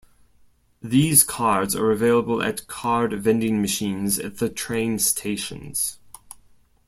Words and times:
These 0.81 1.23
cards 1.23 1.75
are 1.75 1.91
available 1.91 2.41
at 2.41 2.65
card 2.65 3.13
vending 3.21 3.61
machines 3.61 4.17
at 4.17 4.39
the 4.39 4.49
train 4.49 4.97
stations. 4.97 5.99